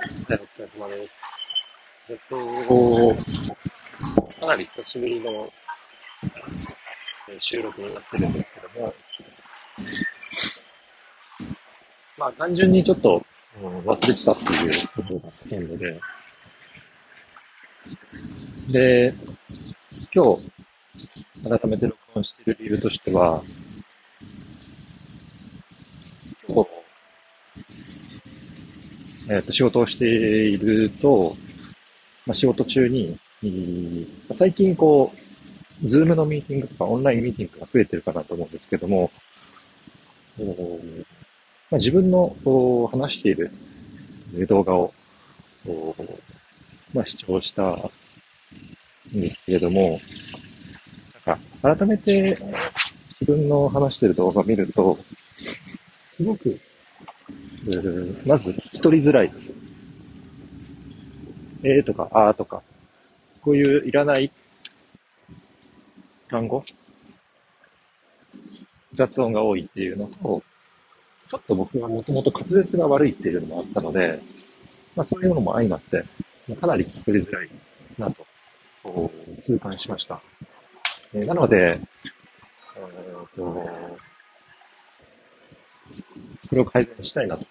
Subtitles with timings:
[0.00, 1.12] はいお疲れ様です。
[2.08, 2.34] えっと、
[4.40, 5.52] かなり久しぶりの
[7.38, 8.94] 収録になってるんですけども、
[12.16, 13.22] まあ単純にちょっと、
[13.62, 16.00] うん、忘れてたっていうことがほとんどで、
[18.70, 19.14] で、
[20.14, 20.50] 今日
[21.46, 23.42] 改めて録音している理由としては、
[26.48, 26.79] 今日
[29.30, 31.36] えっ、と、仕事をしていると、
[32.26, 33.16] まあ、仕事中に、
[34.32, 35.12] 最近こ
[35.84, 39.12] う、ズームのミーティングとかオンラインミーティングが増えてるかなと思うんですけども、
[40.36, 42.34] まあ、自分の
[42.90, 43.52] 話している
[44.48, 44.92] 動画を、
[46.92, 47.90] まあ、視聴したん
[49.14, 50.00] ですけれども、
[51.24, 52.36] なんか改めて
[53.20, 54.98] 自分の話している動画を見ると、
[56.08, 56.58] すごく
[58.24, 59.52] まず聞き取りづらいです。
[61.62, 62.62] えーとか、あーとか、
[63.42, 64.32] こういういらない
[66.30, 66.64] 単語？
[68.92, 70.42] 雑音が多いっていうのと、
[71.28, 74.22] ちょっと僕はもともと滑舌が悪いっていうのもあったので、
[74.96, 76.04] まあそういうのも相まって、
[76.60, 77.50] かなり聞き取りづらい
[77.98, 78.26] なと、
[79.42, 80.20] 痛感しました。
[81.12, 81.78] えー、なので、
[82.76, 83.70] えーと、こ
[86.52, 87.46] れを改善したいなと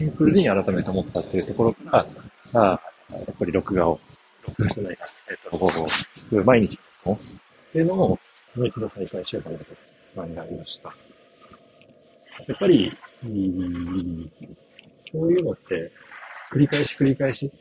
[0.00, 2.06] シンプルに改めて思ったっていうところから、
[2.54, 4.00] あやっぱり録画を、
[4.48, 7.18] 録画してないか、えっ、ー、と、毎日のっ
[7.72, 8.18] ていうのを、も
[8.56, 10.88] う一度再開しようかなと考えました。
[12.48, 12.90] やっぱり、
[13.22, 13.30] そう
[15.32, 15.92] いうのって、
[16.50, 17.52] 繰り返し繰り返し、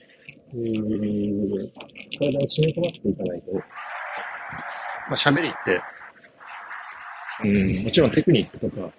[0.54, 3.64] 体に染み込ませていかないと、ま
[5.10, 5.82] あ、喋りって、
[7.44, 8.90] うん、もちろんテクニックとか、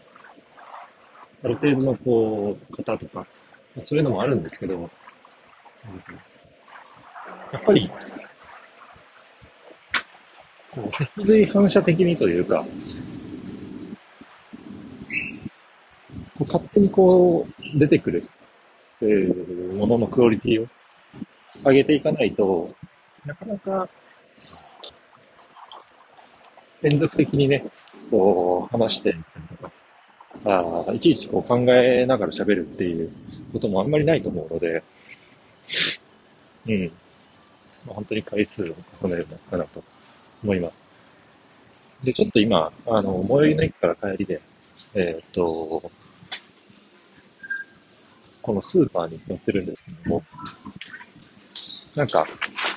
[1.42, 3.26] ある程度のこう、型とか、
[3.82, 4.90] そういうのもあるんですけど、
[7.52, 7.90] やっぱり、
[10.70, 12.64] こう、脊髄反射的にというか、
[16.38, 18.28] こう勝手にこう、出てくる、
[19.00, 20.68] えー、もののクオリティを
[21.64, 22.74] 上げていかないと、
[23.24, 23.88] なかなか、
[26.82, 27.64] 連続的にね、
[28.10, 29.72] こう、話していったりとか、
[30.44, 33.10] あいちいちこう考えながら喋るっていう
[33.52, 34.82] こともあんまりないと思うので、
[36.66, 36.92] うん。
[37.86, 39.82] まあ、本当に回数を重ねるのかなと
[40.42, 40.78] 思います。
[42.02, 44.40] で、ちょっと今、あの、最寄りの駅から帰りで、
[44.94, 45.90] えー、っと、
[48.42, 50.24] このスーパーに乗ってるんですけども、
[51.94, 52.26] なんか、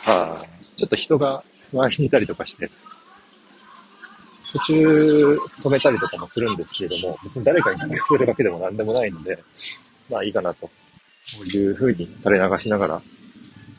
[0.07, 0.43] あ
[0.75, 2.69] ちょっと人が周りにいたりとかして、
[4.53, 9.43] 途中止めたりとかもするんですけれども、別に誰かに聞こえるわけでも何でもないので、
[10.09, 10.69] まあいいかなと
[11.53, 13.01] いうふうに垂れ流しながら、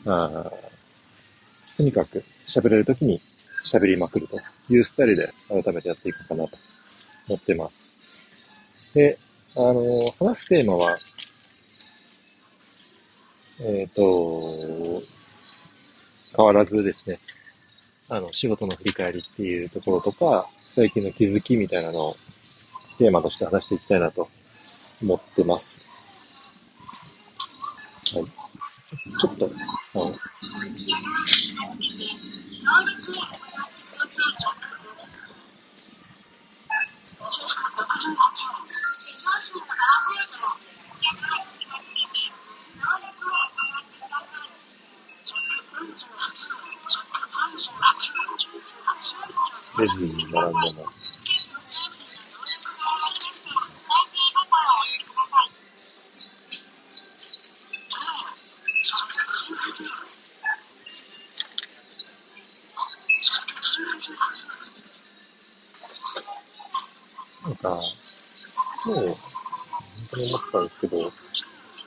[0.05, 0.51] あ
[1.77, 3.21] とにかく喋れるときに
[3.63, 6.57] 喋りまくるというスタイルで改めてやっていこうかなと
[7.29, 7.87] 思ってます。
[8.93, 9.17] で、
[9.55, 10.99] あの、話すテーマは、
[13.61, 15.01] えっ、ー、と、
[16.35, 17.19] 変わらずですね、
[18.09, 22.17] あの、仕事の振り返りっていうところとか、最近の気づきみたいなのを
[22.97, 24.27] テーマとして話していきたいなと
[25.01, 25.85] 思ってます。
[28.13, 28.25] はい。
[29.17, 29.49] ちょっと、
[29.93, 30.15] あの、
[49.77, 50.85] レジに並んだの。
[67.43, 67.69] なんか、
[68.85, 69.05] もう、本
[70.09, 71.11] 当に思ったんですけど、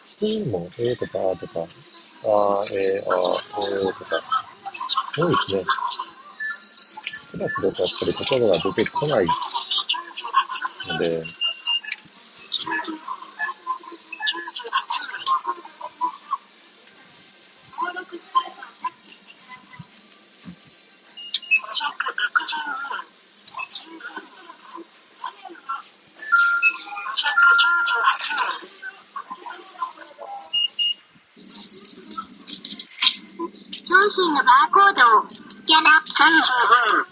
[0.06, 4.22] C も A とか A とか、あー、えー、あー、えーとか、
[5.16, 5.64] 多いですね。
[7.38, 9.26] ふらふらとやっぱり言葉が出てこない
[10.88, 11.22] ので、
[33.84, 37.06] 商品のバーコードをスキャナ35分。
[37.06, 37.07] 50円。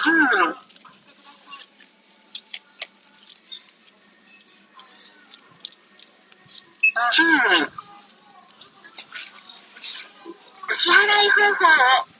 [0.00, 0.08] お円。
[10.70, 10.96] お支払い
[11.30, 11.52] 方法を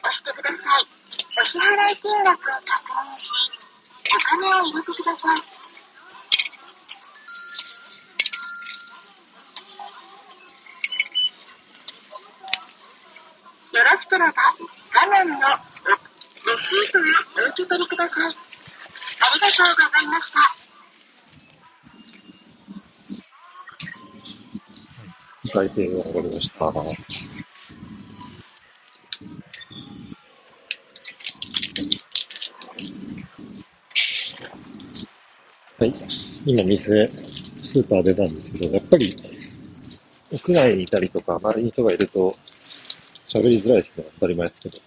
[0.03, 0.83] 押してください。
[1.41, 2.53] お支払い金額を確
[3.15, 3.31] 認し、
[4.15, 5.39] お金を入れてください。
[13.75, 14.35] よろしければ
[14.93, 15.49] 画面の
[16.61, 17.01] シートを
[17.47, 18.25] お受け取りください。
[18.27, 18.35] あり
[19.41, 20.39] がとうございました。
[25.49, 26.67] お会計が上がりました。
[26.67, 26.85] は
[35.87, 35.95] い。
[36.45, 39.17] 今店、スーパー出たんですけど、やっぱり、
[40.31, 42.37] 屋内にいたりとか、周りに人がいると、
[43.29, 44.05] 喋りづらいですね。
[44.15, 44.79] 当たり前ですけど。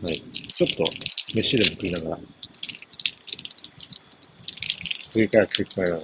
[0.00, 0.22] はい。
[0.58, 0.82] ちょっと、
[1.36, 2.18] 飯でも食いながら、
[5.12, 5.98] 繰り返し繰り返しながら、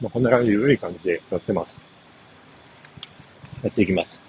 [0.00, 1.76] まあ、こんな感じで緩い感じでやってます。
[3.62, 4.20] やっていきます。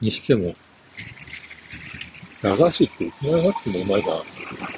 [0.00, 0.54] にしても、
[2.42, 4.75] 駄菓子っていつまでなくてもうまいかな。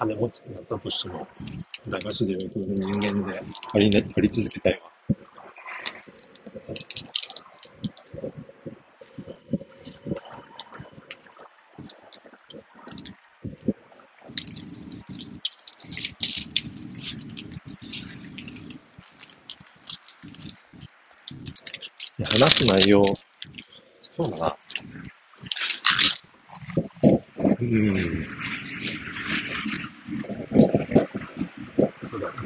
[0.00, 1.28] 金持ちになったとしても、
[1.86, 3.38] 駄菓子で喜ぶ人間で
[3.74, 4.90] あり,、ね、あり続けたいわ。
[22.24, 23.02] 話す内容、
[24.00, 24.56] そうだな。
[27.60, 28.39] うん。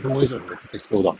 [0.05, 1.17] そう、以上に適当だ。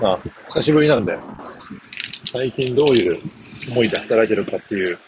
[0.00, 1.18] あ、久しぶりなんで、
[2.26, 3.20] 最近どういう
[3.68, 4.98] 思いで働いてるかっていう、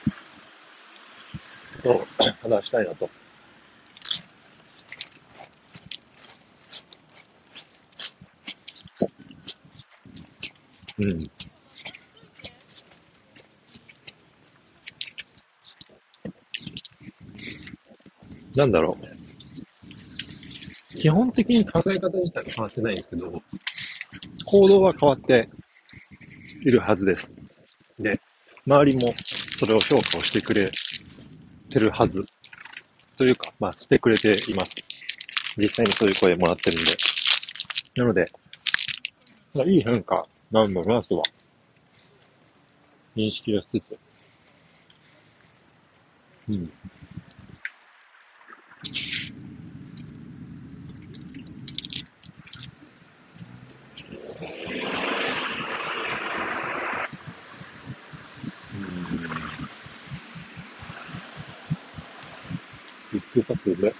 [1.84, 2.04] と
[2.42, 3.08] 話したいなと。
[11.00, 11.30] うん。
[18.54, 20.98] なんだろう。
[20.98, 23.42] 基本的に考え方自体は変わってないんですけど、
[24.44, 25.48] 行動は変わって
[26.62, 27.32] いるはずです。
[27.98, 28.20] で、
[28.66, 29.14] 周りも
[29.58, 30.70] それを評価をしてくれ
[31.70, 32.26] てるはず。
[33.16, 34.74] というか、まあ、してくれています。
[35.56, 36.90] 実際にそういう声もらってるんで。
[37.96, 38.26] なので、
[39.54, 41.24] まあ、いい変化なんだろうなとは、
[43.14, 43.98] 認識をしつつ、
[46.48, 46.72] うん。
[63.12, 63.94] ビッグカツで、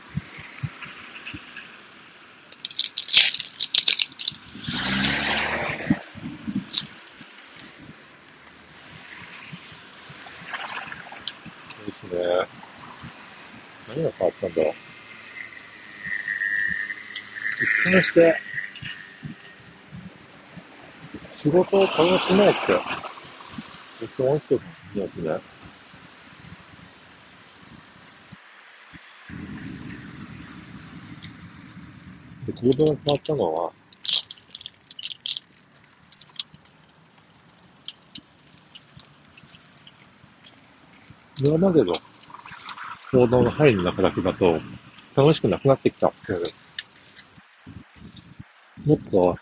[11.69, 12.49] そうですね。
[14.41, 14.75] 何が変わったんだろう。
[17.63, 18.41] 一貫して、
[21.43, 22.61] 仕事を楽しもうって、
[23.99, 25.41] ずっと思ってるんですね。
[32.47, 33.73] で、行動が変わったのは、
[41.43, 41.95] 今までの
[43.13, 44.61] 行動の範囲の中だけだと
[45.17, 46.13] 楽しくなくなってきた。
[48.87, 49.37] もっと、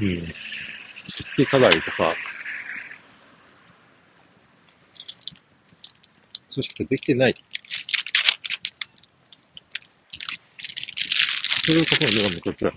[0.00, 0.34] うん、組
[1.36, 2.14] 織課題とか、
[6.54, 7.34] 組織ができてない。
[11.64, 12.74] そういうことを目が向くくらい。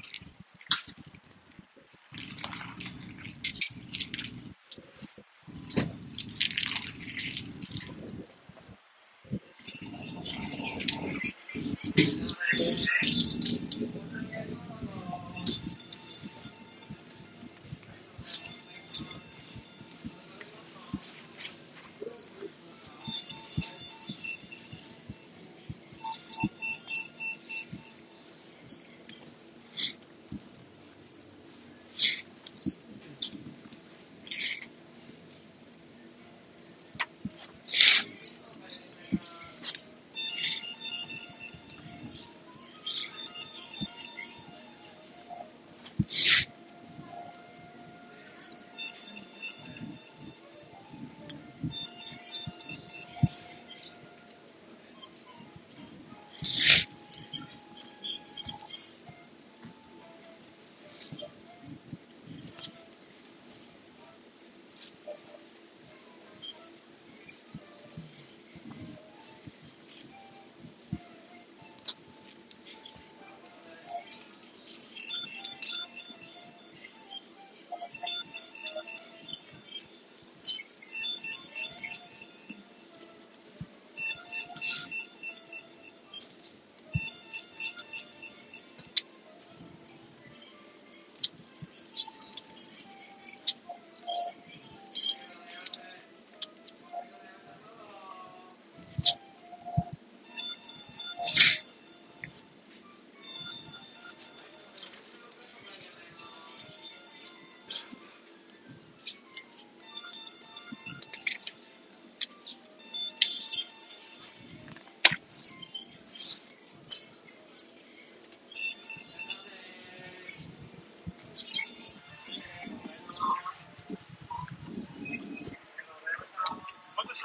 [127.14, 127.24] ち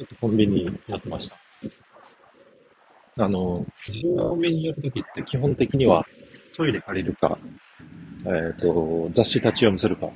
[0.00, 1.36] ょっとコンビニやってました。
[3.20, 3.64] あの、
[4.16, 6.04] コンビニやるときって基本的には
[6.56, 7.38] トイレ借りるか、
[8.24, 10.10] えっ、ー、と、雑誌立ち読みするか、